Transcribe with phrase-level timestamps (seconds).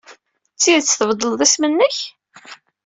[0.55, 1.97] D tidet tbeddleḍ isem-nnek?